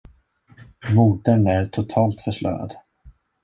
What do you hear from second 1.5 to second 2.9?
totalt förslöad.